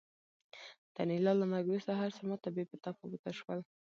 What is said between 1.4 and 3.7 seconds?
مرګ وروسته هرڅه ماته بې تفاوته شول